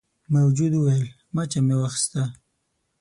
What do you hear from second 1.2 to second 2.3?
مچه مې واخیسته.